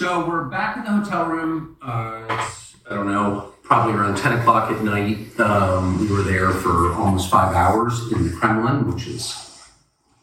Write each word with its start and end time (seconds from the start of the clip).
So 0.00 0.26
we're 0.26 0.44
back 0.44 0.78
in 0.78 0.84
the 0.84 0.92
hotel 0.92 1.26
room. 1.26 1.76
Uh, 1.82 2.24
it's, 2.30 2.74
I 2.90 2.94
don't 2.94 3.12
know, 3.12 3.52
probably 3.62 3.92
around 3.92 4.16
10 4.16 4.38
o'clock 4.38 4.70
at 4.70 4.82
night. 4.82 5.38
Um, 5.38 6.00
we 6.00 6.10
were 6.10 6.22
there 6.22 6.52
for 6.52 6.94
almost 6.94 7.30
five 7.30 7.54
hours 7.54 8.10
in 8.10 8.30
the 8.30 8.34
Kremlin, 8.34 8.90
which 8.90 9.06
is 9.06 9.62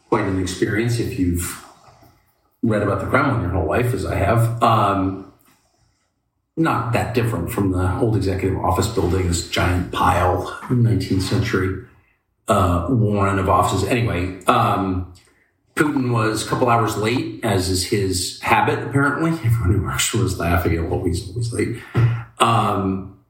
quite 0.08 0.24
an 0.24 0.42
experience 0.42 0.98
if 0.98 1.16
you've 1.16 1.64
read 2.60 2.82
about 2.82 3.02
the 3.02 3.06
Kremlin 3.06 3.40
your 3.40 3.50
whole 3.50 3.68
life, 3.68 3.94
as 3.94 4.04
I 4.04 4.16
have. 4.16 4.60
Um, 4.60 5.32
not 6.56 6.92
that 6.94 7.14
different 7.14 7.52
from 7.52 7.70
the 7.70 8.00
old 8.00 8.16
executive 8.16 8.58
office 8.58 8.88
building, 8.88 9.28
this 9.28 9.48
giant 9.48 9.92
pile, 9.92 10.58
19th 10.62 11.22
century 11.22 11.84
uh, 12.48 12.88
warren 12.90 13.38
of 13.38 13.48
offices. 13.48 13.88
Anyway, 13.88 14.44
um, 14.46 15.14
Putin 15.78 16.10
was 16.12 16.44
a 16.44 16.48
couple 16.48 16.68
hours 16.68 16.96
late, 16.96 17.44
as 17.44 17.68
is 17.68 17.86
his 17.86 18.40
habit, 18.42 18.80
apparently. 18.80 19.30
Everyone 19.44 19.72
who 19.72 19.82
works 19.84 20.12
was 20.12 20.36
laughing 20.36 20.76
at 20.76 20.84
what 20.90 21.06
he's 21.06 21.28
always 21.28 21.52
late. 21.52 21.80
Um, 22.40 23.20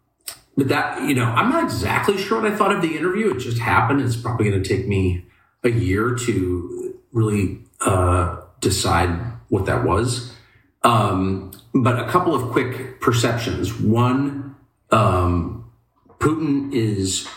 but 0.56 0.69
that, 0.69 1.03
you 1.03 1.15
know, 1.15 1.27
I'm 1.27 1.51
not 1.51 1.62
exactly 1.62 2.16
sure 2.16 2.41
what 2.41 2.51
I 2.51 2.56
thought 2.56 2.75
of 2.75 2.80
the 2.80 2.97
interview. 2.97 3.34
It 3.34 3.41
just 3.41 3.59
happened. 3.59 4.01
It's 4.01 4.16
probably 4.16 4.48
going 4.48 4.62
to 4.62 4.69
take 4.69 4.89
me 4.89 5.27
a 5.62 5.69
year 5.69 6.15
to 6.15 6.98
really 7.12 7.59
uh, 7.83 8.41
decide 8.61 9.11
what 9.48 9.67
that 9.67 9.84
was. 9.84 10.34
Um, 10.83 11.53
but 11.75 11.98
a 11.98 12.09
couple 12.09 12.34
of 12.34 12.51
quick 12.51 13.01
perceptions. 13.01 13.78
One, 13.78 14.56
um, 14.91 15.70
Putin 16.19 16.73
is 16.73 17.28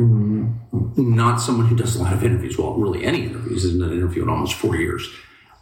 not 0.00 1.40
someone 1.40 1.66
who 1.66 1.76
does 1.76 1.96
a 1.96 2.02
lot 2.02 2.12
of 2.12 2.24
interviews. 2.24 2.58
Well, 2.58 2.74
really 2.74 3.04
any 3.04 3.26
interviews. 3.26 3.64
Isn't 3.64 3.82
an 3.82 3.92
interview 3.92 4.22
in 4.22 4.28
almost 4.28 4.54
four 4.54 4.76
years. 4.76 5.08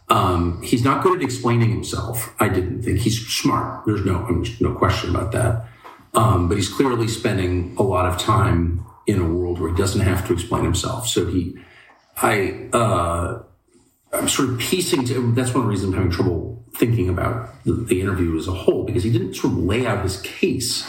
Um, 0.09 0.61
he's 0.63 0.83
not 0.83 1.03
good 1.03 1.17
at 1.17 1.23
explaining 1.23 1.69
himself. 1.69 2.33
I 2.39 2.49
didn't 2.49 2.81
think 2.81 2.99
he's 2.99 3.27
smart. 3.27 3.85
There's 3.85 4.05
no 4.05 4.27
no 4.59 4.73
question 4.73 5.15
about 5.15 5.31
that. 5.33 5.67
Um, 6.13 6.47
but 6.47 6.57
he's 6.57 6.69
clearly 6.69 7.07
spending 7.07 7.75
a 7.77 7.83
lot 7.83 8.05
of 8.05 8.17
time 8.17 8.85
in 9.05 9.19
a 9.19 9.25
world 9.25 9.59
where 9.59 9.69
he 9.69 9.75
doesn't 9.75 10.01
have 10.01 10.25
to 10.27 10.33
explain 10.33 10.63
himself. 10.63 11.07
So 11.07 11.25
he, 11.27 11.55
I, 12.17 12.69
uh, 12.73 13.43
I'm 14.13 14.27
sort 14.27 14.49
of 14.49 14.59
piecing. 14.59 15.05
To, 15.05 15.31
that's 15.33 15.53
one 15.53 15.67
reasons 15.67 15.93
I'm 15.93 15.97
having 15.97 16.11
trouble 16.11 16.63
thinking 16.75 17.09
about 17.09 17.63
the, 17.63 17.73
the 17.73 18.01
interview 18.01 18.37
as 18.37 18.47
a 18.47 18.51
whole 18.51 18.85
because 18.85 19.03
he 19.03 19.11
didn't 19.11 19.35
sort 19.35 19.53
of 19.53 19.59
lay 19.59 19.85
out 19.85 20.03
his 20.03 20.21
case 20.21 20.87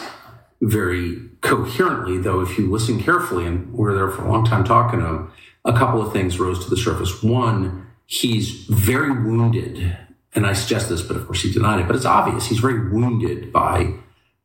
very 0.61 1.29
coherently, 1.41 2.17
though, 2.17 2.41
if 2.41 2.57
you 2.57 2.71
listen 2.71 3.01
carefully, 3.01 3.45
and 3.45 3.73
we 3.73 3.89
are 3.89 3.93
there 3.93 4.09
for 4.09 4.23
a 4.23 4.31
long 4.31 4.45
time 4.45 4.63
talking 4.63 4.99
to 4.99 5.05
him, 5.05 5.31
a 5.65 5.73
couple 5.73 6.01
of 6.01 6.13
things 6.13 6.39
rose 6.39 6.63
to 6.63 6.69
the 6.69 6.77
surface. 6.77 7.23
One, 7.23 7.87
he's 8.05 8.65
very 8.65 9.11
wounded, 9.11 9.97
and 10.33 10.45
I 10.45 10.53
suggest 10.53 10.89
this, 10.89 11.01
but 11.01 11.17
of 11.17 11.25
course 11.25 11.41
he 11.41 11.51
denied 11.51 11.79
it, 11.79 11.87
but 11.87 11.95
it's 11.95 12.05
obvious. 12.05 12.47
He's 12.47 12.59
very 12.59 12.89
wounded 12.89 13.51
by 13.51 13.93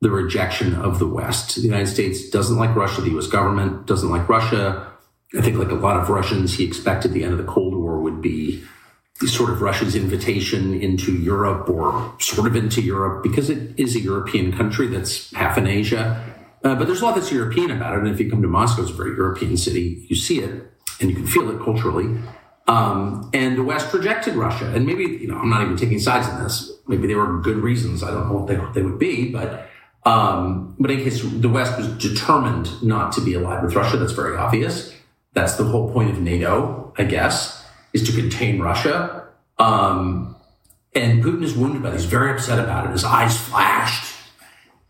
the 0.00 0.10
rejection 0.10 0.74
of 0.74 0.98
the 0.98 1.06
West. 1.06 1.56
The 1.56 1.62
United 1.62 1.86
States 1.86 2.30
doesn't 2.30 2.56
like 2.56 2.74
Russia, 2.74 3.02
the 3.02 3.16
US 3.18 3.26
government 3.26 3.86
doesn't 3.86 4.10
like 4.10 4.28
Russia. 4.28 4.92
I 5.36 5.42
think, 5.42 5.58
like 5.58 5.70
a 5.70 5.74
lot 5.74 5.96
of 5.96 6.08
Russians, 6.08 6.54
he 6.54 6.64
expected 6.64 7.12
the 7.12 7.24
end 7.24 7.32
of 7.32 7.38
the 7.38 7.44
Cold 7.44 7.74
War 7.74 7.98
would 7.98 8.22
be 8.22 8.62
sort 9.24 9.50
of 9.50 9.62
Russia's 9.62 9.96
invitation 9.96 10.74
into 10.80 11.12
Europe 11.12 11.70
or 11.70 12.14
sort 12.20 12.46
of 12.46 12.54
into 12.54 12.82
Europe 12.82 13.22
because 13.22 13.48
it 13.48 13.78
is 13.78 13.96
a 13.96 14.00
European 14.00 14.52
country 14.52 14.88
that's 14.88 15.32
half 15.32 15.56
in 15.56 15.66
Asia. 15.66 16.22
Uh, 16.62 16.74
but 16.74 16.86
there's 16.86 17.00
a 17.00 17.04
lot 17.04 17.14
that's 17.14 17.32
European 17.32 17.70
about 17.70 17.94
it. 17.94 18.00
And 18.00 18.08
if 18.08 18.20
you 18.20 18.30
come 18.30 18.42
to 18.42 18.48
Moscow, 18.48 18.82
it's 18.82 18.90
a 18.90 18.94
very 18.94 19.16
European 19.16 19.56
city. 19.56 20.04
You 20.08 20.16
see 20.16 20.40
it 20.40 20.70
and 21.00 21.08
you 21.08 21.16
can 21.16 21.26
feel 21.26 21.50
it 21.50 21.64
culturally. 21.64 22.20
Um, 22.68 23.30
and 23.32 23.56
the 23.56 23.62
West 23.62 23.92
rejected 23.94 24.34
Russia. 24.34 24.70
And 24.74 24.84
maybe, 24.84 25.04
you 25.04 25.28
know, 25.28 25.38
I'm 25.38 25.48
not 25.48 25.62
even 25.62 25.76
taking 25.76 25.98
sides 25.98 26.28
in 26.28 26.42
this. 26.42 26.72
Maybe 26.86 27.06
there 27.06 27.16
were 27.16 27.40
good 27.40 27.58
reasons. 27.58 28.02
I 28.02 28.10
don't 28.10 28.28
know 28.28 28.38
what 28.38 28.48
they, 28.48 28.80
they 28.80 28.84
would 28.84 28.98
be. 28.98 29.30
But, 29.30 29.68
um, 30.04 30.74
but 30.78 30.90
in 30.90 30.98
case 30.98 31.22
the 31.22 31.48
West 31.48 31.78
was 31.78 31.88
determined 31.88 32.82
not 32.82 33.12
to 33.12 33.22
be 33.22 33.34
allied 33.34 33.62
with 33.64 33.74
Russia, 33.74 33.96
that's 33.96 34.12
very 34.12 34.36
obvious. 34.36 34.94
That's 35.32 35.54
the 35.54 35.64
whole 35.64 35.92
point 35.92 36.10
of 36.10 36.20
NATO, 36.20 36.92
I 36.98 37.04
guess 37.04 37.65
is 37.96 38.06
to 38.08 38.12
contain 38.12 38.60
Russia. 38.60 39.26
Um, 39.58 40.36
and 40.94 41.22
Putin 41.24 41.42
is 41.42 41.54
wounded 41.54 41.82
by 41.82 41.90
this, 41.90 42.02
he's 42.02 42.10
very 42.10 42.30
upset 42.30 42.58
about 42.58 42.86
it. 42.86 42.92
His 42.92 43.04
eyes 43.04 43.38
flashed 43.38 44.14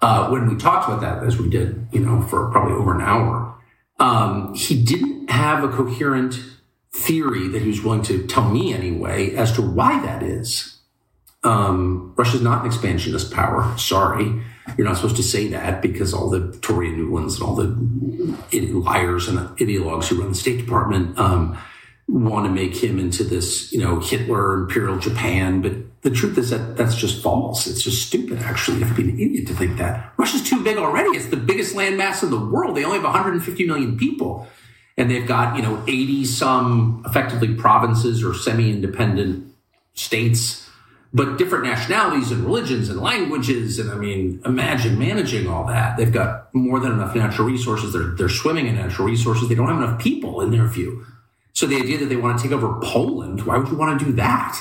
uh, 0.00 0.28
when 0.28 0.48
we 0.48 0.56
talked 0.56 0.88
about 0.88 1.00
that, 1.00 1.24
as 1.24 1.38
we 1.38 1.48
did, 1.48 1.88
you 1.92 2.00
know, 2.00 2.22
for 2.22 2.50
probably 2.50 2.74
over 2.74 2.94
an 2.94 3.00
hour. 3.00 3.54
Um, 3.98 4.54
he 4.54 4.82
didn't 4.82 5.30
have 5.30 5.64
a 5.64 5.68
coherent 5.68 6.38
theory 6.92 7.48
that 7.48 7.62
he 7.62 7.68
was 7.68 7.82
willing 7.82 8.02
to 8.02 8.26
tell 8.26 8.48
me 8.48 8.72
anyway 8.72 9.34
as 9.34 9.52
to 9.52 9.62
why 9.62 10.00
that 10.02 10.22
is. 10.22 10.78
Um, 11.44 12.12
Russia's 12.16 12.42
not 12.42 12.62
an 12.62 12.66
expansionist 12.66 13.32
power. 13.32 13.76
Sorry. 13.78 14.42
You're 14.76 14.86
not 14.86 14.96
supposed 14.96 15.16
to 15.16 15.22
say 15.22 15.48
that 15.48 15.80
because 15.80 16.12
all 16.12 16.28
the 16.28 16.52
Tory 16.60 16.88
Nulands 16.88 17.34
and 17.34 17.42
all 17.42 17.54
the 17.54 18.80
liars 18.80 19.28
and 19.28 19.38
ideologues 19.56 20.08
who 20.08 20.20
run 20.20 20.30
the 20.30 20.34
State 20.34 20.58
Department 20.58 21.16
um, 21.18 21.56
want 22.08 22.46
to 22.46 22.52
make 22.52 22.76
him 22.76 22.98
into 22.98 23.24
this, 23.24 23.72
you 23.72 23.80
know, 23.80 23.98
Hitler, 23.98 24.54
Imperial 24.54 24.98
Japan. 24.98 25.60
But 25.60 26.02
the 26.02 26.10
truth 26.10 26.38
is 26.38 26.50
that 26.50 26.76
that's 26.76 26.94
just 26.94 27.22
false. 27.22 27.66
It's 27.66 27.82
just 27.82 28.06
stupid, 28.06 28.38
actually. 28.42 28.78
To 28.80 28.94
be 28.94 29.10
an 29.10 29.18
idiot 29.18 29.48
to 29.48 29.54
think 29.54 29.76
that. 29.78 30.12
Russia's 30.16 30.48
too 30.48 30.62
big 30.62 30.76
already. 30.76 31.10
It's 31.10 31.26
the 31.26 31.36
biggest 31.36 31.74
landmass 31.74 32.22
in 32.22 32.30
the 32.30 32.38
world. 32.38 32.76
They 32.76 32.84
only 32.84 32.98
have 32.98 33.04
150 33.04 33.66
million 33.66 33.96
people. 33.96 34.46
And 34.96 35.10
they've 35.10 35.26
got, 35.26 35.56
you 35.56 35.62
know, 35.62 35.82
80 35.86 36.24
some 36.24 37.02
effectively 37.04 37.54
provinces 37.54 38.22
or 38.24 38.32
semi 38.34 38.70
independent 38.70 39.52
states, 39.94 40.68
but 41.12 41.36
different 41.36 41.64
nationalities 41.64 42.30
and 42.30 42.44
religions 42.44 42.88
and 42.88 43.00
languages. 43.00 43.78
And 43.78 43.90
I 43.90 43.96
mean, 43.96 44.40
imagine 44.46 44.98
managing 44.98 45.48
all 45.48 45.66
that. 45.66 45.96
They've 45.96 46.12
got 46.12 46.54
more 46.54 46.78
than 46.80 46.92
enough 46.92 47.14
natural 47.14 47.48
resources. 47.48 47.92
They're, 47.92 48.14
they're 48.14 48.28
swimming 48.28 48.68
in 48.68 48.76
natural 48.76 49.08
resources. 49.08 49.48
They 49.48 49.54
don't 49.54 49.68
have 49.68 49.82
enough 49.82 50.00
people 50.00 50.40
in 50.40 50.50
their 50.50 50.66
view. 50.66 51.04
So 51.56 51.66
the 51.66 51.76
idea 51.76 51.96
that 51.96 52.10
they 52.10 52.16
want 52.16 52.38
to 52.38 52.42
take 52.42 52.52
over 52.52 52.78
Poland, 52.82 53.46
why 53.46 53.56
would 53.56 53.68
you 53.68 53.78
want 53.78 53.98
to 53.98 54.04
do 54.04 54.12
that? 54.12 54.60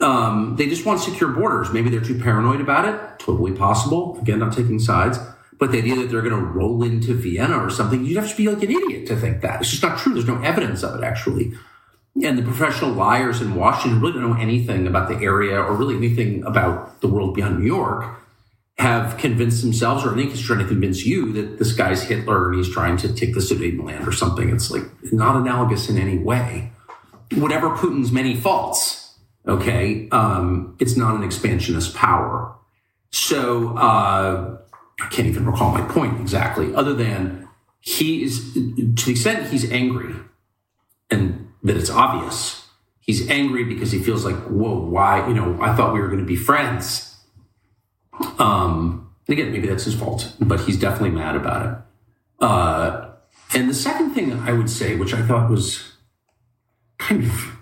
Um, 0.00 0.56
they 0.56 0.66
just 0.66 0.86
want 0.86 0.98
secure 0.98 1.28
borders. 1.28 1.74
Maybe 1.74 1.90
they're 1.90 2.00
too 2.00 2.18
paranoid 2.18 2.62
about 2.62 2.88
it. 2.88 3.18
Totally 3.18 3.52
possible. 3.52 4.18
Again, 4.18 4.38
not 4.38 4.54
taking 4.54 4.78
sides. 4.78 5.18
But 5.58 5.72
the 5.72 5.78
idea 5.78 5.96
that 5.96 6.06
they're 6.06 6.22
going 6.22 6.34
to 6.34 6.40
roll 6.42 6.82
into 6.82 7.12
Vienna 7.12 7.62
or 7.62 7.68
something, 7.68 8.06
you'd 8.06 8.16
have 8.16 8.30
to 8.30 8.36
be 8.36 8.48
like 8.48 8.62
an 8.62 8.70
idiot 8.70 9.08
to 9.08 9.16
think 9.16 9.42
that. 9.42 9.60
It's 9.60 9.68
just 9.68 9.82
not 9.82 9.98
true. 9.98 10.14
There's 10.14 10.26
no 10.26 10.40
evidence 10.40 10.82
of 10.82 10.98
it, 10.98 11.04
actually. 11.04 11.52
And 12.24 12.38
the 12.38 12.44
professional 12.44 12.92
liars 12.92 13.42
in 13.42 13.54
Washington 13.54 14.00
really 14.00 14.14
don't 14.14 14.30
know 14.30 14.40
anything 14.40 14.86
about 14.86 15.10
the 15.10 15.16
area 15.16 15.60
or 15.60 15.74
really 15.74 15.96
anything 15.96 16.42
about 16.44 17.02
the 17.02 17.08
world 17.08 17.34
beyond 17.34 17.58
New 17.58 17.66
York 17.66 18.06
have 18.78 19.18
convinced 19.18 19.62
themselves, 19.62 20.04
or 20.04 20.12
I 20.12 20.14
think 20.14 20.30
he's 20.30 20.40
trying 20.40 20.60
to 20.60 20.66
convince 20.66 21.04
you 21.04 21.32
that 21.34 21.58
this 21.58 21.72
guy's 21.72 22.02
Hitler 22.02 22.48
and 22.48 22.56
he's 22.56 22.72
trying 22.72 22.96
to 22.98 23.12
take 23.12 23.34
the 23.34 23.40
Sudetenland 23.40 24.06
or 24.06 24.12
something. 24.12 24.48
It's 24.48 24.70
like 24.70 24.84
not 25.12 25.36
analogous 25.36 25.90
in 25.90 25.98
any 25.98 26.18
way. 26.18 26.72
Whatever 27.34 27.76
Putin's 27.76 28.10
many 28.10 28.34
faults, 28.34 29.18
okay, 29.46 30.08
um, 30.10 30.76
it's 30.80 30.96
not 30.96 31.14
an 31.14 31.22
expansionist 31.22 31.94
power. 31.94 32.56
So 33.10 33.76
uh, 33.76 34.58
I 35.00 35.06
can't 35.08 35.28
even 35.28 35.44
recall 35.44 35.72
my 35.72 35.82
point 35.82 36.20
exactly, 36.20 36.74
other 36.74 36.94
than 36.94 37.48
he 37.80 38.22
is 38.22 38.54
to 38.54 39.04
the 39.04 39.10
extent 39.10 39.50
he's 39.50 39.70
angry, 39.70 40.14
and 41.10 41.48
that 41.62 41.76
it's 41.76 41.90
obvious. 41.90 42.66
He's 43.00 43.28
angry 43.28 43.64
because 43.64 43.92
he 43.92 43.98
feels 43.98 44.24
like, 44.24 44.36
whoa, 44.44 44.78
why? 44.78 45.26
You 45.26 45.34
know, 45.34 45.60
I 45.60 45.74
thought 45.74 45.92
we 45.92 46.00
were 46.00 46.06
going 46.06 46.20
to 46.20 46.26
be 46.26 46.36
friends 46.36 47.09
um, 48.38 49.10
again, 49.28 49.52
maybe 49.52 49.68
that's 49.68 49.84
his 49.84 49.94
fault, 49.94 50.34
but 50.40 50.60
he's 50.60 50.78
definitely 50.78 51.10
mad 51.10 51.36
about 51.36 51.66
it. 51.66 52.44
Uh, 52.44 53.10
and 53.54 53.68
the 53.68 53.74
second 53.74 54.14
thing 54.14 54.32
I 54.32 54.52
would 54.52 54.70
say, 54.70 54.96
which 54.96 55.14
I 55.14 55.22
thought 55.22 55.50
was 55.50 55.94
kind 56.98 57.24
of 57.24 57.56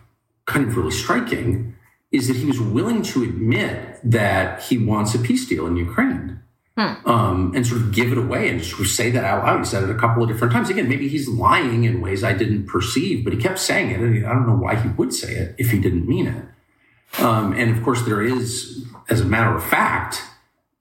kind 0.47 0.67
of 0.67 0.77
really 0.77 0.91
striking, 0.91 1.77
is 2.11 2.29
that 2.29 2.37
he 2.37 2.47
was 2.47 2.61
willing 2.61 3.03
to 3.03 3.23
admit 3.23 3.99
that 4.03 4.63
he 4.63 4.79
wants 4.79 5.15
a 5.15 5.19
peace 5.19 5.47
deal 5.47 5.67
in 5.67 5.77
Ukraine. 5.77 6.41
Hmm. 6.77 7.11
Um, 7.11 7.53
and 7.56 7.67
sort 7.67 7.81
of 7.81 7.93
give 7.93 8.12
it 8.12 8.19
away 8.19 8.49
and 8.49 8.62
just 8.62 8.94
say 8.94 9.11
that 9.11 9.25
out 9.25 9.43
loud. 9.43 9.59
He 9.59 9.65
said 9.65 9.82
it 9.82 9.91
a 9.91 9.99
couple 9.99 10.23
of 10.23 10.29
different 10.29 10.53
times. 10.53 10.71
Again, 10.71 10.88
maybe 10.88 11.09
he's 11.09 11.29
lying 11.29 11.82
in 11.82 12.00
ways 12.00 12.23
I 12.23 12.32
didn't 12.35 12.67
perceive, 12.67 13.25
but 13.25 13.32
he 13.32 13.38
kept 13.41 13.59
saying 13.59 13.91
it. 13.91 13.99
And 13.99 14.25
I 14.25 14.32
don't 14.32 14.47
know 14.47 14.55
why 14.55 14.77
he 14.77 14.88
would 14.91 15.12
say 15.12 15.32
it 15.32 15.56
if 15.59 15.73
he 15.73 15.81
didn't 15.81 16.06
mean 16.06 16.29
it. 16.29 17.21
Um, 17.21 17.53
and 17.53 17.77
of 17.77 17.82
course, 17.82 18.03
there 18.03 18.23
is, 18.23 18.87
as 19.11 19.21
a 19.21 19.25
matter 19.25 19.56
of 19.56 19.65
fact, 19.65 20.23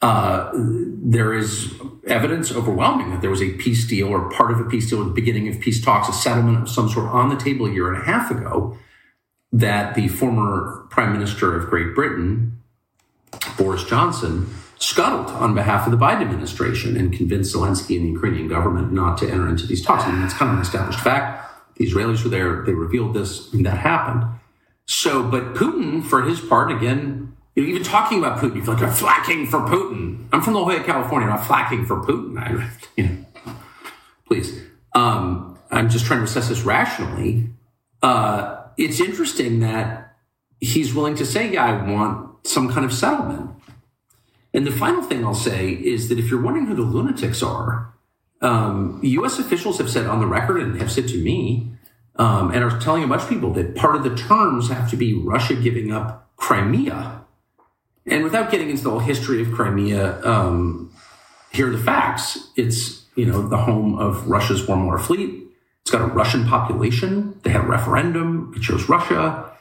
uh, 0.01 0.51
there 0.53 1.33
is 1.33 1.73
evidence 2.05 2.51
overwhelming 2.51 3.09
that 3.09 3.21
there 3.21 3.29
was 3.29 3.41
a 3.41 3.53
peace 3.53 3.87
deal 3.87 4.07
or 4.09 4.29
part 4.29 4.51
of 4.51 4.59
a 4.59 4.65
peace 4.65 4.89
deal 4.89 5.01
at 5.01 5.07
the 5.07 5.13
beginning 5.13 5.47
of 5.47 5.59
peace 5.59 5.83
talks, 5.83 6.07
a 6.07 6.13
settlement 6.13 6.61
of 6.61 6.69
some 6.69 6.87
sort 6.87 7.07
on 7.07 7.29
the 7.29 7.35
table 7.35 7.65
a 7.65 7.71
year 7.71 7.91
and 7.91 8.01
a 8.01 8.05
half 8.05 8.29
ago 8.29 8.77
that 9.51 9.95
the 9.95 10.07
former 10.07 10.85
prime 10.89 11.13
minister 11.13 11.57
of 11.57 11.69
Great 11.69 11.95
Britain, 11.95 12.61
Boris 13.57 13.83
Johnson, 13.83 14.53
scuttled 14.77 15.29
on 15.35 15.55
behalf 15.55 15.87
of 15.87 15.91
the 15.91 15.97
Biden 15.97 16.21
administration 16.21 16.95
and 16.95 17.11
convinced 17.11 17.55
Zelensky 17.55 17.97
and 17.97 18.05
the 18.05 18.11
Ukrainian 18.11 18.47
government 18.47 18.91
not 18.91 19.17
to 19.19 19.29
enter 19.29 19.47
into 19.47 19.65
these 19.65 19.83
talks. 19.83 20.03
I 20.03 20.11
mean, 20.11 20.21
that's 20.21 20.33
kind 20.33 20.51
of 20.51 20.57
an 20.57 20.61
established 20.61 20.99
fact. 20.99 21.75
The 21.77 21.85
Israelis 21.85 22.23
were 22.23 22.29
there. 22.29 22.63
They 22.63 22.73
revealed 22.73 23.15
this 23.15 23.51
and 23.53 23.65
that 23.65 23.77
happened. 23.77 24.25
So, 24.85 25.23
but 25.23 25.55
Putin, 25.55 26.03
for 26.03 26.21
his 26.23 26.39
part, 26.39 26.71
again, 26.71 27.26
you 27.57 27.63
know, 27.63 27.69
even 27.69 27.83
talking 27.83 28.19
about 28.19 28.39
Putin, 28.39 28.57
you 28.57 28.63
feel 28.63 28.75
like 28.75 28.81
you're 28.81 28.91
flacking 28.91 29.47
for 29.47 29.61
Putin. 29.61 30.27
I'm 30.31 30.43
from 30.43 30.53
La 30.53 30.63
Jolla, 30.63 30.83
California. 30.83 31.27
I'm 31.27 31.37
not 31.37 31.47
flacking 31.47 31.87
for 31.87 32.03
Putin. 32.03 32.37
I, 32.37 32.69
you 32.95 33.03
know, 33.03 33.55
please. 34.27 34.61
Um, 34.93 35.57
I'm 35.71 35.89
just 35.89 36.05
trying 36.05 36.19
to 36.19 36.25
assess 36.25 36.49
this 36.49 36.61
rationally. 36.61 37.49
Uh, 38.03 38.61
it's 38.77 38.99
interesting 38.99 39.61
that 39.61 40.17
he's 40.59 40.93
willing 40.93 41.15
to 41.15 41.25
say, 41.25 41.51
"Yeah, 41.51 41.65
I 41.65 41.91
want 41.91 42.45
some 42.45 42.71
kind 42.71 42.85
of 42.85 42.93
settlement." 42.93 43.49
And 44.53 44.67
the 44.67 44.71
final 44.71 45.01
thing 45.01 45.25
I'll 45.25 45.33
say 45.33 45.71
is 45.71 46.09
that 46.09 46.19
if 46.19 46.29
you're 46.29 46.41
wondering 46.41 46.67
who 46.67 46.75
the 46.75 46.83
lunatics 46.83 47.41
are, 47.41 47.91
um, 48.41 48.99
U.S. 49.01 49.39
officials 49.39 49.79
have 49.79 49.89
said 49.89 50.05
on 50.05 50.19
the 50.19 50.27
record 50.27 50.61
and 50.61 50.79
have 50.79 50.91
said 50.91 51.07
to 51.07 51.17
me, 51.17 51.71
um, 52.17 52.51
and 52.51 52.63
are 52.63 52.79
telling 52.79 53.03
a 53.03 53.07
bunch 53.07 53.23
of 53.23 53.29
people 53.29 53.51
that 53.53 53.75
part 53.75 53.95
of 53.95 54.03
the 54.03 54.15
terms 54.15 54.69
have 54.69 54.91
to 54.91 54.95
be 54.95 55.15
Russia 55.15 55.55
giving 55.55 55.91
up 55.91 56.29
Crimea. 56.37 57.16
And 58.07 58.23
without 58.23 58.51
getting 58.51 58.69
into 58.69 58.83
the 58.83 58.89
whole 58.89 58.99
history 58.99 59.41
of 59.41 59.51
Crimea, 59.51 60.25
um, 60.25 60.91
here 61.51 61.67
are 61.67 61.71
the 61.71 61.83
facts. 61.83 62.49
It's 62.55 63.05
you 63.15 63.25
know 63.25 63.47
the 63.47 63.57
home 63.57 63.97
of 63.97 64.27
Russia's 64.27 64.67
warm 64.67 64.85
water 64.85 64.99
fleet. 64.99 65.43
It's 65.81 65.91
got 65.91 66.01
a 66.01 66.13
Russian 66.13 66.45
population. 66.45 67.39
They 67.43 67.51
had 67.51 67.61
a 67.61 67.67
referendum. 67.67 68.53
It 68.55 68.61
chose 68.61 68.87
Russia. 68.89 69.51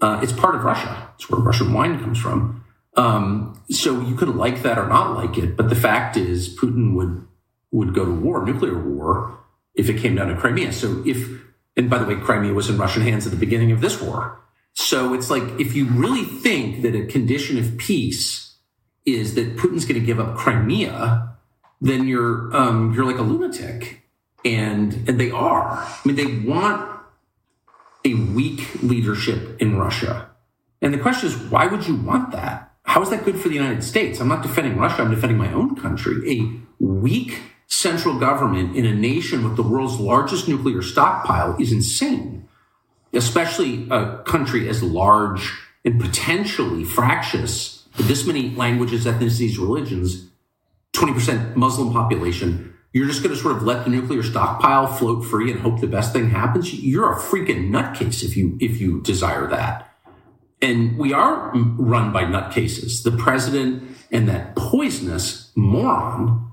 Uh, 0.00 0.20
it's 0.22 0.32
part 0.32 0.54
of 0.54 0.64
Russia. 0.64 1.10
It's 1.14 1.30
where 1.30 1.40
Russian 1.40 1.72
wine 1.72 2.00
comes 2.00 2.18
from. 2.18 2.64
Um, 2.96 3.60
so 3.70 4.00
you 4.00 4.14
could 4.14 4.28
like 4.28 4.62
that 4.62 4.78
or 4.78 4.86
not 4.88 5.14
like 5.14 5.38
it, 5.38 5.56
but 5.56 5.70
the 5.70 5.74
fact 5.74 6.16
is, 6.16 6.54
Putin 6.56 6.94
would 6.94 7.26
would 7.70 7.94
go 7.94 8.04
to 8.04 8.12
war, 8.12 8.44
nuclear 8.44 8.78
war, 8.78 9.38
if 9.74 9.88
it 9.88 9.98
came 9.98 10.14
down 10.14 10.28
to 10.28 10.36
Crimea. 10.36 10.72
So 10.72 11.02
if, 11.06 11.26
and 11.74 11.88
by 11.88 11.98
the 11.98 12.04
way, 12.04 12.16
Crimea 12.16 12.52
was 12.52 12.68
in 12.68 12.76
Russian 12.76 13.02
hands 13.02 13.26
at 13.26 13.32
the 13.32 13.38
beginning 13.38 13.72
of 13.72 13.80
this 13.80 14.00
war. 14.00 14.41
So 14.74 15.14
it's 15.14 15.30
like 15.30 15.42
if 15.60 15.74
you 15.74 15.86
really 15.86 16.24
think 16.24 16.82
that 16.82 16.94
a 16.94 17.06
condition 17.06 17.58
of 17.58 17.76
peace 17.76 18.56
is 19.04 19.34
that 19.34 19.56
Putin's 19.56 19.84
going 19.84 20.00
to 20.00 20.06
give 20.06 20.20
up 20.20 20.36
Crimea, 20.36 21.36
then 21.80 22.06
you're 22.06 22.54
um, 22.54 22.94
you're 22.94 23.04
like 23.04 23.18
a 23.18 23.22
lunatic, 23.22 24.02
and 24.44 25.08
and 25.08 25.20
they 25.20 25.30
are. 25.30 25.72
I 25.72 26.00
mean, 26.04 26.16
they 26.16 26.48
want 26.48 26.88
a 28.04 28.14
weak 28.14 28.82
leadership 28.82 29.60
in 29.60 29.76
Russia, 29.76 30.30
and 30.80 30.94
the 30.94 30.98
question 30.98 31.28
is, 31.28 31.36
why 31.36 31.66
would 31.66 31.86
you 31.86 31.96
want 31.96 32.32
that? 32.32 32.72
How 32.84 33.02
is 33.02 33.10
that 33.10 33.24
good 33.24 33.38
for 33.38 33.48
the 33.48 33.54
United 33.54 33.84
States? 33.84 34.20
I'm 34.20 34.28
not 34.28 34.42
defending 34.42 34.76
Russia. 34.76 35.02
I'm 35.02 35.10
defending 35.10 35.38
my 35.38 35.52
own 35.52 35.76
country. 35.76 36.30
A 36.30 36.84
weak 36.84 37.40
central 37.66 38.18
government 38.18 38.76
in 38.76 38.84
a 38.84 38.94
nation 38.94 39.44
with 39.44 39.56
the 39.56 39.62
world's 39.62 39.98
largest 39.98 40.48
nuclear 40.48 40.82
stockpile 40.82 41.56
is 41.58 41.72
insane, 41.72 42.41
especially 43.12 43.86
a 43.90 44.22
country 44.24 44.68
as 44.68 44.82
large 44.82 45.52
and 45.84 46.00
potentially 46.00 46.84
fractious 46.84 47.86
with 47.96 48.08
this 48.08 48.26
many 48.26 48.50
languages, 48.50 49.04
ethnicities, 49.04 49.58
religions, 49.58 50.28
20% 50.94 51.56
Muslim 51.56 51.92
population. 51.92 52.74
You're 52.92 53.06
just 53.06 53.22
going 53.22 53.34
to 53.34 53.40
sort 53.40 53.56
of 53.56 53.62
let 53.62 53.84
the 53.84 53.90
nuclear 53.90 54.22
stockpile 54.22 54.86
float 54.86 55.24
free 55.24 55.50
and 55.50 55.60
hope 55.60 55.80
the 55.80 55.86
best 55.86 56.12
thing 56.12 56.30
happens. 56.30 56.72
You're 56.74 57.12
a 57.12 57.16
freaking 57.16 57.70
nutcase 57.70 58.22
if 58.22 58.36
you 58.36 58.58
if 58.60 58.80
you 58.80 59.00
desire 59.02 59.46
that. 59.48 59.88
And 60.60 60.98
we 60.98 61.12
are 61.12 61.50
run 61.54 62.12
by 62.12 62.24
nutcases. 62.24 63.02
The 63.02 63.12
president 63.12 63.82
and 64.10 64.28
that 64.28 64.54
poisonous 64.54 65.50
moron 65.56 66.52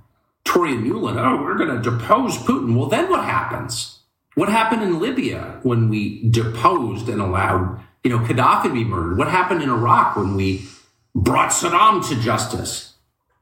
Victoria 0.50 0.78
Nuland, 0.78 1.24
oh, 1.24 1.44
we're 1.44 1.54
going 1.54 1.70
to 1.70 1.92
depose 1.92 2.36
Putin. 2.40 2.76
Well, 2.76 2.90
then 2.90 3.08
what 3.08 3.24
happens? 3.24 3.99
What 4.40 4.48
happened 4.48 4.84
in 4.84 5.02
Libya 5.02 5.60
when 5.64 5.90
we 5.90 6.24
deposed 6.30 7.10
and 7.10 7.20
allowed, 7.20 7.84
you 8.06 8.10
know, 8.10 8.20
Gaddafi 8.20 8.64
to 8.64 8.74
be 8.74 8.86
murdered? 8.86 9.18
What 9.18 9.28
happened 9.28 9.62
in 9.62 9.70
Iraq 9.70 10.16
when 10.16 10.36
we 10.36 10.66
brought 11.14 11.50
Saddam 11.50 12.08
to 12.08 12.16
justice? 12.22 12.94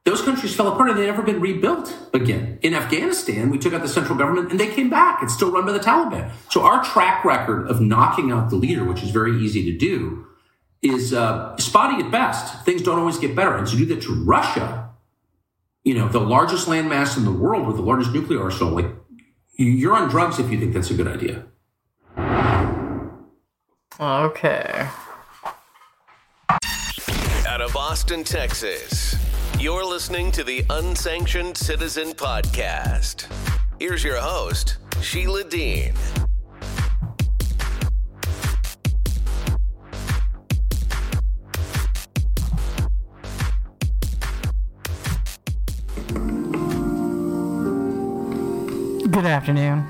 Those 0.05 0.23
countries 0.23 0.55
fell 0.55 0.69
apart 0.69 0.89
and 0.89 0.97
they've 0.97 1.05
never 1.05 1.21
been 1.21 1.39
rebuilt 1.39 1.95
again. 2.15 2.57
In 2.63 2.73
Afghanistan, 2.73 3.51
we 3.51 3.59
took 3.59 3.73
out 3.73 3.83
the 3.83 3.87
central 3.87 4.17
government 4.17 4.49
and 4.49 4.59
they 4.59 4.73
came 4.73 4.89
back. 4.89 5.21
It's 5.21 5.35
still 5.35 5.51
run 5.51 5.67
by 5.67 5.73
the 5.73 5.79
Taliban. 5.79 6.31
So 6.49 6.63
our 6.63 6.83
track 6.83 7.23
record 7.23 7.67
of 7.67 7.79
knocking 7.79 8.31
out 8.31 8.49
the 8.49 8.55
leader, 8.55 8.83
which 8.83 9.03
is 9.03 9.11
very 9.11 9.37
easy 9.39 9.71
to 9.71 9.77
do, 9.77 10.25
is 10.81 11.13
uh, 11.13 11.55
spotty 11.57 12.03
at 12.03 12.09
best. 12.09 12.65
Things 12.65 12.81
don't 12.81 12.97
always 12.97 13.19
get 13.19 13.35
better. 13.35 13.55
And 13.55 13.67
to 13.67 13.77
do 13.77 13.85
that 13.85 14.01
to 14.01 14.23
Russia, 14.23 14.89
you 15.83 15.93
know, 15.93 16.07
the 16.07 16.19
largest 16.19 16.67
landmass 16.67 17.17
in 17.17 17.23
the 17.23 17.31
world 17.31 17.67
with 17.67 17.75
the 17.75 17.83
largest 17.83 18.13
nuclear 18.13 18.41
arsenal, 18.41 18.73
like 18.73 18.87
you're 19.57 19.95
on 19.95 20.09
drugs 20.09 20.39
if 20.39 20.51
you 20.51 20.59
think 20.59 20.73
that's 20.73 20.91
a 20.91 20.93
good 20.93 21.07
idea. 21.07 21.45
Okay. 23.99 24.87
Out 27.47 27.61
of 27.61 27.75
Austin, 27.75 28.23
Texas, 28.23 29.15
you're 29.59 29.85
listening 29.85 30.31
to 30.33 30.43
the 30.43 30.63
Unsanctioned 30.69 31.57
Citizen 31.57 32.09
Podcast. 32.09 33.25
Here's 33.79 34.03
your 34.03 34.17
host, 34.17 34.77
Sheila 35.01 35.43
Dean. 35.43 35.93
Good 49.17 49.25
afternoon. 49.25 49.83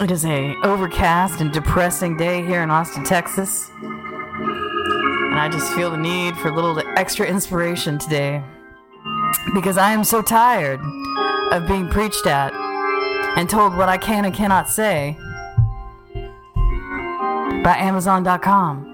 it 0.00 0.10
is 0.10 0.26
a 0.26 0.54
overcast 0.64 1.40
and 1.40 1.50
depressing 1.50 2.18
day 2.18 2.44
here 2.44 2.62
in 2.62 2.70
Austin, 2.70 3.04
Texas. 3.04 3.70
And 3.80 5.40
I 5.40 5.48
just 5.50 5.72
feel 5.72 5.90
the 5.90 5.96
need 5.96 6.36
for 6.36 6.48
a 6.48 6.54
little 6.54 6.78
extra 6.98 7.26
inspiration 7.26 7.96
today. 7.96 8.44
Because 9.54 9.78
I 9.78 9.92
am 9.92 10.04
so 10.04 10.20
tired 10.20 10.78
of 11.52 11.66
being 11.66 11.88
preached 11.88 12.26
at 12.26 12.52
and 13.38 13.48
told 13.48 13.74
what 13.74 13.88
I 13.88 13.96
can 13.96 14.26
and 14.26 14.34
cannot 14.34 14.68
say 14.68 15.16
by 17.64 17.76
Amazon.com, 17.78 18.84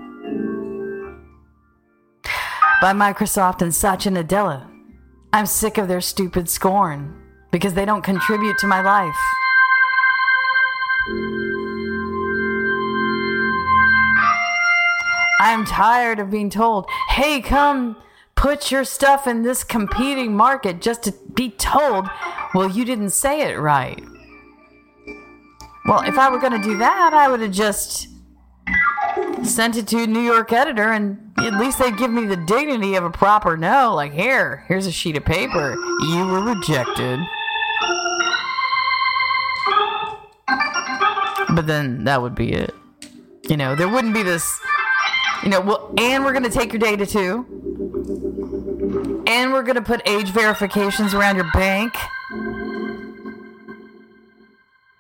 by 2.81 2.93
Microsoft 2.93 3.63
and 3.63 3.75
Satya 3.75 4.13
Nadella. 4.13 4.71
I'm 5.33 5.47
sick 5.47 5.77
of 5.77 5.89
their 5.89 6.01
stupid 6.01 6.49
scorn 6.49 7.22
because 7.53 7.75
they 7.75 7.85
don't 7.85 8.03
contribute 8.03 8.59
to 8.59 8.67
my 8.67 8.83
life. 8.83 9.15
I'm 15.41 15.65
tired 15.65 16.19
of 16.19 16.31
being 16.31 16.51
told, 16.51 16.87
hey, 17.11 17.41
come 17.41 17.97
put 18.35 18.71
your 18.71 18.85
stuff 18.85 19.27
in 19.27 19.43
this 19.43 19.63
competing 19.63 20.37
market 20.37 20.81
just 20.81 21.03
to 21.05 21.15
be 21.35 21.51
told, 21.51 22.09
well, 22.55 22.69
you 22.69 22.85
didn't 22.85 23.11
say 23.11 23.43
it 23.43 23.59
right. 23.59 24.03
Well, 25.85 26.03
if 26.03 26.17
I 26.17 26.31
were 26.31 26.39
going 26.39 26.61
to 26.61 26.63
do 26.63 26.79
that, 26.79 27.13
I 27.13 27.29
would 27.29 27.41
have 27.41 27.51
just 27.53 28.09
sent 29.43 29.77
it 29.77 29.89
to 29.89 30.05
a 30.05 30.07
New 30.07 30.21
York 30.21 30.53
editor 30.53 30.93
and 30.93 31.33
at 31.39 31.55
least 31.55 31.81
they'd 31.81 31.97
give 31.97 32.11
me 32.11 32.25
the 32.25 32.37
dignity 32.37 32.95
of 32.95 33.05
a 33.05 33.11
proper 33.11 33.57
no. 33.57 33.95
Like, 33.95 34.13
here, 34.13 34.65
here's 34.69 34.87
a 34.87 34.93
sheet 34.93 35.17
of 35.17 35.25
paper. 35.25 35.75
You 36.03 36.27
were 36.27 36.55
rejected. 36.55 37.19
But 41.55 41.67
then 41.67 42.05
that 42.05 42.23
would 42.23 42.35
be 42.35 42.53
it. 42.53 42.75
You 43.49 43.57
know, 43.57 43.75
there 43.75 43.89
wouldn't 43.89 44.15
be 44.15 44.23
this, 44.23 44.59
you 45.43 45.51
know, 45.51 45.61
well, 45.61 45.93
and 45.99 46.25
we're 46.25 46.33
to 46.45 46.51
take 46.51 46.73
your 46.73 46.81
data 46.81 47.05
too. 47.05 47.47
And 49.27 49.53
we're 49.53 49.63
to 49.77 49.83
put 49.83 50.01
age 50.09 50.31
verifications 50.31 51.13
around 51.13 51.37
your 51.37 51.51
bank. 51.53 51.95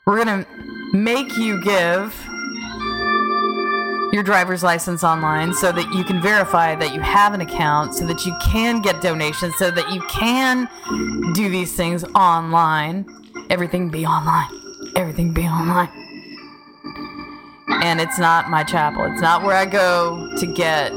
We're 0.06 0.16
to 0.44 0.46
make 0.92 1.36
you 1.38 1.62
give 1.62 2.14
your 4.12 4.22
driver's 4.22 4.62
license 4.62 5.02
online 5.04 5.54
so 5.54 5.72
that 5.72 5.90
you 5.94 6.04
can 6.04 6.20
verify 6.20 6.74
that 6.74 6.92
you 6.92 7.00
have 7.00 7.32
an 7.32 7.40
account, 7.40 7.94
so 7.94 8.06
that 8.06 8.26
you 8.26 8.36
can 8.42 8.82
get 8.82 9.00
donations, 9.00 9.56
so 9.56 9.70
that 9.70 9.90
you 9.90 10.02
can 10.10 10.68
do 11.32 11.48
these 11.48 11.72
things 11.72 12.04
online. 12.14 13.06
Everything 13.48 13.90
be 13.90 14.04
online. 14.04 14.50
Everything 14.96 15.32
be 15.32 15.46
online 15.46 16.01
and 17.82 18.00
it's 18.00 18.16
not 18.16 18.48
my 18.48 18.62
chapel. 18.62 19.04
It's 19.04 19.20
not 19.20 19.42
where 19.42 19.56
I 19.56 19.66
go 19.66 20.30
to 20.36 20.46
get 20.46 20.92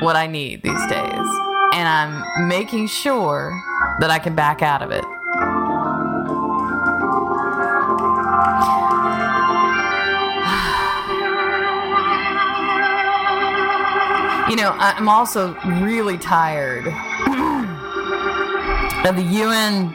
what 0.00 0.16
I 0.16 0.26
need 0.26 0.62
these 0.62 0.86
days. 0.88 1.28
And 1.72 1.88
I'm 1.88 2.48
making 2.48 2.88
sure 2.88 3.56
that 4.00 4.10
I 4.10 4.18
can 4.18 4.34
back 4.34 4.60
out 4.60 4.82
of 4.82 4.90
it. 4.90 5.04
you 14.50 14.56
know, 14.56 14.74
I'm 14.76 15.08
also 15.08 15.54
really 15.80 16.18
tired 16.18 16.86
of 19.06 19.14
the 19.14 19.22
UN 19.22 19.94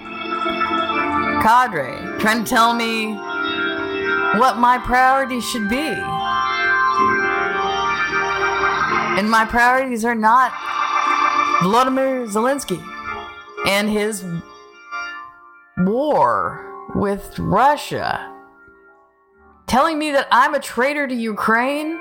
cadre 1.41 1.98
trying 2.19 2.46
to 2.46 2.50
tell 2.50 2.74
me 2.74 3.15
what 4.39 4.58
my 4.58 4.77
priorities 4.77 5.43
should 5.43 5.67
be. 5.67 6.18
And 9.19 9.29
my 9.29 9.43
priorities 9.43 10.05
are 10.05 10.15
not 10.15 10.53
Vladimir 11.61 12.25
Zelensky 12.27 12.81
and 13.67 13.89
his 13.89 14.23
war 15.79 16.88
with 16.95 17.38
Russia, 17.38 18.33
telling 19.67 19.99
me 19.99 20.11
that 20.11 20.29
I'm 20.31 20.53
a 20.53 20.59
traitor 20.61 21.05
to 21.05 21.13
Ukraine. 21.13 21.99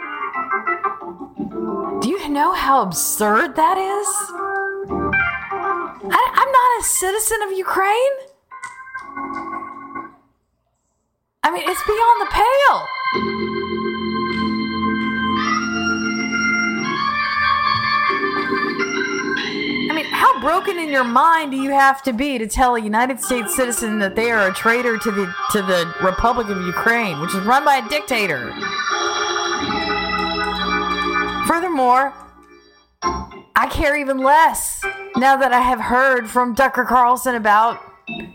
Do 2.01 2.09
you 2.09 2.29
know 2.29 2.53
how 2.53 2.83
absurd 2.83 3.57
that 3.57 3.77
is? 3.77 4.09
I, 6.05 6.23
I'm 6.41 6.53
not 6.53 6.81
a 6.81 6.85
citizen 6.85 7.43
of 7.43 7.59
Ukraine. 7.59 8.15
I 11.43 11.51
mean, 11.51 11.65
it's 11.67 11.83
beyond 11.83 12.21
the 12.23 12.31
pale. 12.31 13.58
How 20.39 20.41
broken 20.41 20.79
in 20.79 20.89
your 20.89 21.05
mind 21.05 21.51
do 21.51 21.57
you 21.57 21.71
have 21.71 22.03
to 22.03 22.13
be 22.13 22.39
to 22.39 22.47
tell 22.47 22.75
a 22.77 22.81
United 22.81 23.21
States 23.21 23.55
citizen 23.55 23.99
that 23.99 24.15
they 24.15 24.31
are 24.31 24.49
a 24.49 24.55
traitor 24.55 24.99
to 24.99 25.11
the 25.11 25.35
to 25.53 25.63
the 25.63 25.93
Republic 26.03 26.49
of 26.49 26.61
Ukraine, 26.63 27.21
which 27.21 27.35
is 27.35 27.41
run 27.45 27.65
by 27.65 27.77
a 27.77 27.89
dictator? 27.89 28.53
Furthermore, 31.47 32.13
I 33.57 33.69
care 33.71 33.97
even 33.97 34.19
less 34.19 34.85
now 35.17 35.37
that 35.37 35.53
I 35.53 35.61
have 35.61 35.81
heard 35.81 36.29
from 36.29 36.55
Tucker 36.55 36.85
Carlson 36.85 37.35
about 37.35 37.81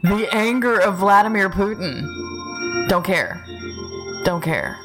the 0.03 0.27
anger 0.31 0.79
of 0.79 0.97
Vladimir 0.97 1.49
Putin. 1.49 2.07
Don't 2.89 3.05
care. 3.05 3.43
Don't 4.23 4.41
care. 4.41 4.77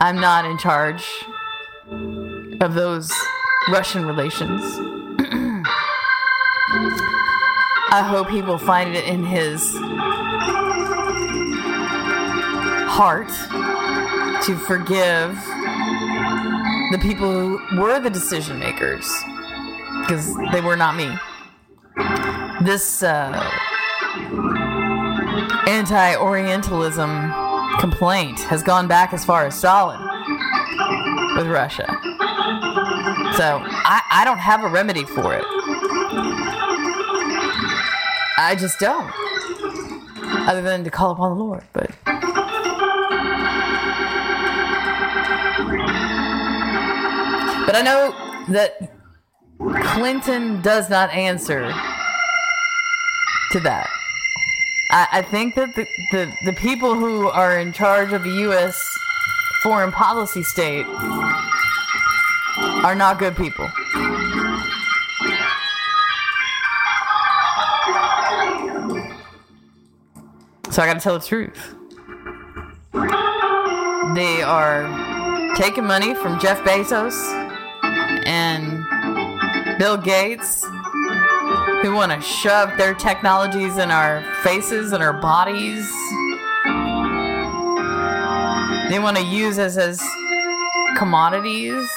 I'm 0.00 0.20
not 0.20 0.44
in 0.44 0.58
charge 0.58 1.06
of 2.60 2.74
those 2.74 3.12
Russian 3.70 4.06
relations. 4.06 4.87
I 6.70 8.06
hope 8.06 8.28
he 8.28 8.42
will 8.42 8.58
find 8.58 8.94
it 8.94 9.06
in 9.06 9.24
his 9.24 9.62
heart 12.90 13.28
to 14.44 14.56
forgive 14.56 15.34
the 16.92 16.98
people 17.00 17.32
who 17.32 17.80
were 17.80 17.98
the 18.00 18.10
decision 18.10 18.58
makers 18.58 19.10
because 20.00 20.36
they 20.52 20.60
were 20.60 20.76
not 20.76 20.94
me. 20.96 21.16
This 22.64 23.02
uh, 23.02 23.32
anti 25.66 26.16
Orientalism 26.16 27.32
complaint 27.78 28.40
has 28.40 28.62
gone 28.62 28.88
back 28.88 29.14
as 29.14 29.24
far 29.24 29.46
as 29.46 29.56
Stalin 29.56 30.00
with 31.36 31.46
Russia. 31.46 31.86
So 33.36 33.62
I, 33.62 34.02
I 34.10 34.22
don't 34.24 34.38
have 34.38 34.64
a 34.64 34.68
remedy 34.68 35.04
for 35.04 35.34
it. 35.34 35.44
I 38.48 38.54
just 38.54 38.80
don't. 38.80 39.12
Other 40.48 40.62
than 40.62 40.82
to 40.84 40.90
call 40.90 41.10
upon 41.10 41.36
the 41.36 41.44
Lord, 41.44 41.64
but. 41.74 41.90
But 47.66 47.76
I 47.76 47.82
know 47.84 48.14
that 48.48 48.90
Clinton 49.92 50.62
does 50.62 50.88
not 50.88 51.10
answer 51.10 51.70
to 53.50 53.60
that. 53.60 53.90
I, 54.90 55.08
I 55.12 55.22
think 55.30 55.54
that 55.54 55.74
the, 55.74 55.86
the, 56.10 56.32
the 56.46 56.54
people 56.54 56.94
who 56.94 57.28
are 57.28 57.58
in 57.58 57.74
charge 57.74 58.14
of 58.14 58.22
the 58.22 58.30
U.S. 58.30 58.96
foreign 59.62 59.92
policy 59.92 60.42
state 60.42 60.86
are 62.82 62.94
not 62.94 63.18
good 63.18 63.36
people. 63.36 63.70
So 70.78 70.84
I 70.84 70.86
gotta 70.86 71.00
tell 71.00 71.18
the 71.18 71.26
truth. 71.26 71.74
They 74.14 74.42
are 74.42 75.56
taking 75.56 75.84
money 75.84 76.14
from 76.14 76.38
Jeff 76.38 76.60
Bezos 76.60 77.16
and 78.24 78.86
Bill 79.80 79.96
Gates, 79.96 80.64
who 81.82 81.92
want 81.96 82.12
to 82.12 82.20
shove 82.20 82.78
their 82.78 82.94
technologies 82.94 83.76
in 83.76 83.90
our 83.90 84.22
faces 84.44 84.92
and 84.92 85.02
our 85.02 85.14
bodies. 85.14 85.90
They 88.88 89.00
want 89.00 89.16
to 89.16 89.24
use 89.24 89.58
us 89.58 89.76
as 89.76 90.00
commodities. 90.96 91.90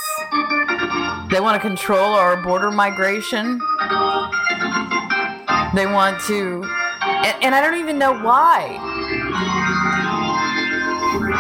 They 1.30 1.40
want 1.40 1.62
to 1.62 1.68
control 1.68 2.16
our 2.16 2.36
border 2.36 2.72
migration. 2.72 3.60
They 5.76 5.86
want 5.86 6.20
to, 6.22 6.64
and, 7.24 7.44
and 7.44 7.56
I 7.56 7.62
don't 7.62 7.80
even 7.80 7.98
know 7.98 8.14
why. 8.14 8.80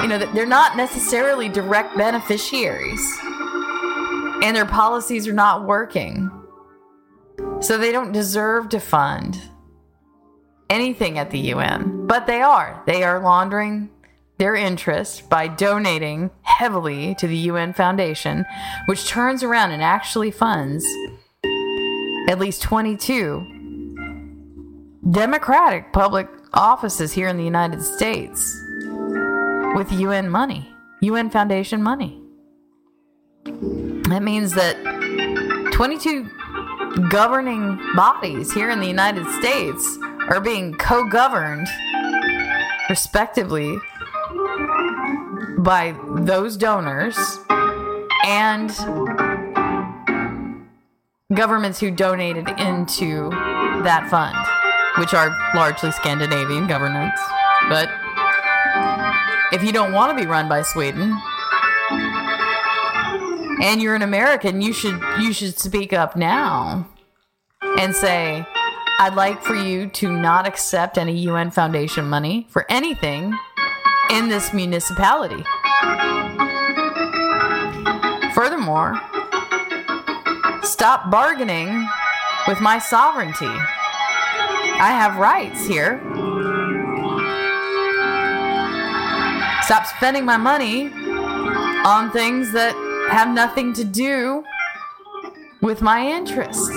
You 0.02 0.08
know, 0.08 0.18
they're 0.34 0.46
not 0.46 0.78
necessarily 0.78 1.50
direct 1.50 1.98
beneficiaries, 1.98 3.02
and 4.44 4.56
their 4.56 4.66
policies 4.66 5.28
are 5.28 5.34
not 5.34 5.66
working. 5.66 6.30
So 7.62 7.78
they 7.78 7.92
don't 7.92 8.12
deserve 8.12 8.70
to 8.70 8.80
fund 8.80 9.42
anything 10.70 11.18
at 11.18 11.32
the 11.32 11.40
UN, 11.40 12.08
but 12.08 12.28
they 12.28 12.42
are. 12.42 12.82
They 12.86 13.04
are 13.04 13.20
laundering 13.20 13.90
their 14.38 14.56
interest 14.56 15.30
by 15.30 15.48
donating 15.48 16.32
heavily 16.42 17.14
to 17.16 17.28
the 17.28 17.38
UN 17.38 17.74
Foundation, 17.74 18.46
which 18.88 19.08
turns 19.08 19.44
around 19.44 19.72
and 19.72 19.84
actually 19.84 20.32
funds 20.32 20.86
at 22.28 22.40
least 22.40 22.62
22 22.64 23.61
Democratic 25.10 25.92
public 25.94 26.28
offices 26.54 27.12
here 27.12 27.28
in 27.28 27.36
the 27.38 27.44
United 27.44 27.82
States 27.82 28.62
with 29.76 29.92
UN 29.92 30.30
money, 30.30 30.72
UN 31.02 31.30
Foundation 31.30 31.82
money. 31.82 32.22
That 33.46 34.22
means 34.22 34.54
that 34.54 34.76
22 35.74 36.30
governing 37.10 37.80
bodies 37.96 38.54
here 38.54 38.70
in 38.70 38.80
the 38.80 38.88
United 38.88 39.26
States 39.40 39.98
are 40.30 40.40
being 40.40 40.76
co 40.76 41.08
governed, 41.08 41.68
respectively, 42.90 43.78
by 45.58 45.96
those 46.20 46.58
donors 46.58 47.18
and 48.26 48.70
governments 51.34 51.80
who 51.80 51.90
donated 51.90 52.50
into 52.60 53.30
that 53.84 54.08
fund, 54.10 54.36
which 54.98 55.14
are 55.14 55.36
largely 55.56 55.92
Scandinavian 55.92 56.68
governments. 56.68 57.22
But 57.70 57.90
if 59.52 59.64
you 59.64 59.72
don't 59.72 59.92
want 59.92 60.16
to 60.16 60.24
be 60.24 60.28
run 60.28 60.48
by 60.48 60.62
Sweden 60.62 61.18
and 63.62 63.82
you're 63.82 63.96
an 63.96 64.02
American, 64.02 64.62
you 64.62 64.74
should 64.74 65.00
you 65.20 65.34
should 65.34 65.58
speak 65.60 65.94
up 65.94 66.16
now 66.16 66.88
and 67.78 67.96
say, 67.96 68.46
I'd 69.00 69.16
like 69.16 69.42
for 69.42 69.56
you 69.56 69.88
to 69.88 70.12
not 70.12 70.48
accept 70.48 70.98
any 70.98 71.18
UN 71.20 71.52
Foundation 71.52 72.08
money 72.08 72.48
for 72.50 72.66
anything 72.70 73.38
in 74.12 74.30
this 74.30 74.54
municipality. 74.54 75.44
Furthermore, 78.34 79.00
stop 80.64 81.10
bargaining 81.10 81.88
with 82.48 82.62
my 82.62 82.80
sovereignty. 82.80 83.52
I 84.82 84.94
have 84.94 85.18
rights 85.18 85.68
here. 85.68 86.02
Stop 89.62 89.86
spending 89.86 90.26
my 90.26 90.38
money 90.38 90.92
on 91.86 92.10
things 92.10 92.52
that 92.54 92.74
have 93.12 93.30
nothing 93.32 93.74
to 93.74 93.84
do 93.84 94.44
with 95.62 95.84
my 95.84 96.08
interests. 96.08 96.72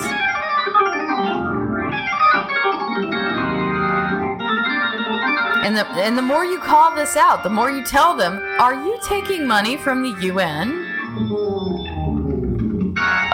And 5.65 5.75
the, 5.75 5.87
and 5.97 6.19
the 6.19 6.23
more 6.23 6.45
you 6.45 6.59
call 6.59 6.95
this 6.95 7.17
out, 7.17 7.43
the 7.43 7.49
more 7.49 7.71
you 7.71 7.83
tell 7.83 8.15
them, 8.15 8.39
are 8.61 8.75
you 8.75 8.99
taking 9.03 9.47
money 9.47 9.79
from 9.79 10.03
the 10.03 10.15
UN? 10.27 10.85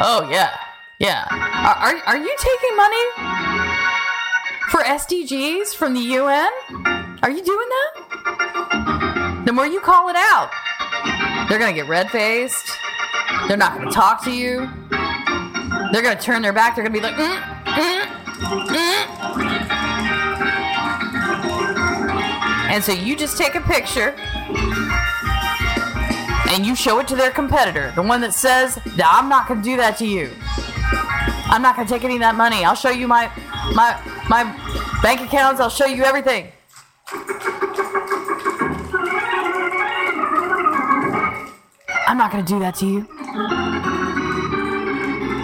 Oh, 0.01 0.29
yeah. 0.31 0.57
Yeah. 1.01 1.27
Are, 1.29 1.75
are, 1.75 1.97
are 2.07 2.17
you 2.17 2.37
taking 2.39 2.77
money 2.77 3.30
for 4.71 4.81
SDGs 4.85 5.75
from 5.75 5.95
the 5.95 6.01
UN? 6.01 6.49
Are 7.23 7.31
you 7.31 7.43
doing 7.43 7.69
that? 7.69 9.43
The 9.45 9.53
more 9.53 9.67
you 9.67 9.81
call 9.81 10.09
it 10.09 10.17
out, 10.17 10.51
they're 11.49 11.59
going 11.59 11.75
to 11.75 11.81
get 11.81 11.89
red 11.89 12.09
faced. 12.11 12.71
They're 13.49 13.57
not 13.57 13.75
going 13.75 13.89
to 13.89 13.95
talk 13.95 14.23
to 14.25 14.31
you. 14.31 14.71
They're 15.93 16.03
going 16.03 16.17
to 16.17 16.23
turn 16.23 16.43
their 16.43 16.53
back. 16.53 16.77
They're 16.77 16.89
going 16.89 16.95
to 16.95 17.01
be 17.01 17.05
like, 17.05 17.17
mm, 17.17 17.43
mm, 17.65 18.05
mm. 18.69 19.21
And 22.71 22.85
so 22.85 22.93
you 22.93 23.17
just 23.17 23.37
take 23.37 23.57
a 23.57 23.61
picture 23.61 24.15
and 26.51 26.65
you 26.65 26.77
show 26.77 27.01
it 27.01 27.09
to 27.09 27.17
their 27.17 27.33
competitor, 27.33 27.93
the 27.97 28.03
one 28.03 28.21
that 28.21 28.35
says, 28.35 28.79
I'm 29.05 29.29
not 29.29 29.49
going 29.49 29.63
to 29.63 29.69
do 29.69 29.77
that 29.79 29.99
to 29.99 30.07
you. 30.07 30.31
I'm 31.51 31.61
not 31.61 31.75
going 31.75 31.89
to 31.89 31.93
take 31.93 32.05
any 32.05 32.15
of 32.15 32.21
that 32.21 32.37
money. 32.37 32.65
I'll 32.65 32.77
show 32.77 32.91
you 32.91 33.09
my 33.09 33.33
my 33.75 34.01
my 34.31 34.45
bank 35.03 35.21
accounts. 35.21 35.61
I'll 35.61 35.69
show 35.69 35.87
you 35.87 36.05
everything. 36.05 36.47
I'm 42.07 42.17
not 42.17 42.31
going 42.31 42.45
to 42.45 42.53
do 42.53 42.61
that 42.61 42.77
to 42.77 42.87
you. 42.87 43.09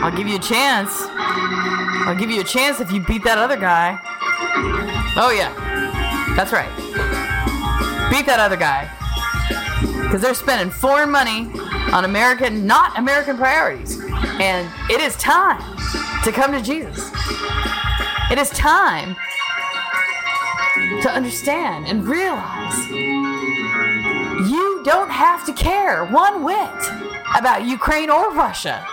I'll 0.05 0.17
give 0.17 0.29
you 0.29 0.37
a 0.37 0.39
chance. 0.39 1.03
I'll 2.07 2.15
give 2.17 2.31
you 2.31 2.41
a 2.41 2.45
chance 2.45 2.79
if 2.81 2.93
you 2.93 3.05
beat 3.05 3.25
that 3.25 3.39
other 3.39 3.57
guy. 3.57 3.99
Oh, 5.17 5.35
yeah. 5.37 5.53
That's 6.37 6.53
right. 6.53 6.71
Beat 8.09 8.27
that 8.27 8.39
other 8.39 8.57
guy. 8.57 8.89
Because 10.05 10.23
they're 10.23 10.35
spending 10.35 10.71
foreign 10.71 11.11
money 11.11 11.51
on 11.93 12.05
American, 12.05 12.65
not 12.69 12.97
American 12.97 13.37
priorities. 13.37 14.01
And 14.39 14.71
it 14.89 15.01
is 15.01 15.17
time 15.17 15.61
to 16.23 16.31
come 16.31 16.53
to 16.53 16.63
Jesus. 16.63 17.11
It 18.29 18.39
is 18.39 18.51
time 18.51 19.15
to 21.03 21.11
understand 21.11 21.87
and 21.87 22.05
realize 22.05 22.77
you 24.51 24.83
don't 24.85 25.11
have 25.11 25.47
to 25.47 25.53
care 25.53 26.05
one 26.05 26.43
whit 26.43 26.91
about 27.37 27.65
Ukraine 27.65 28.11
or 28.11 28.33
Russia. 28.33 28.85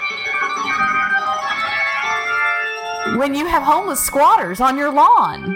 When 3.17 3.33
you 3.33 3.47
have 3.47 3.63
homeless 3.63 3.99
squatters 3.99 4.61
on 4.61 4.77
your 4.77 4.93
lawn 4.93 5.55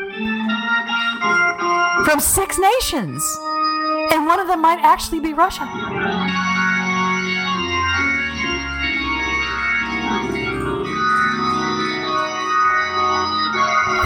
from 2.03 2.19
six 2.19 2.57
nations, 2.57 3.23
and 4.11 4.25
one 4.25 4.39
of 4.39 4.47
them 4.47 4.61
might 4.61 4.79
actually 4.81 5.19
be 5.19 5.33
Russia. 5.33 5.65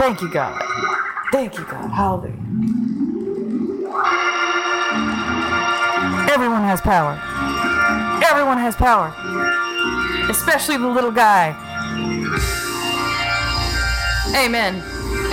Thank 0.02 0.20
you, 0.24 0.32
God. 0.32 0.60
Thank 1.32 1.60
you, 1.60 1.64
God. 1.64 1.88
Hallelujah. 1.92 2.34
Everyone 6.28 6.64
has 6.64 6.82
power. 6.82 7.22
Everyone 8.26 8.58
has 8.58 8.76
power. 8.76 9.14
Especially 10.28 10.78
the 10.78 10.88
little 10.88 11.12
guy. 11.12 11.50
Amen. 14.36 14.82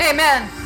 Amen. 0.06 0.57